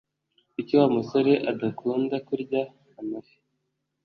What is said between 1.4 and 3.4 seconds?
adakunda kurya amafi?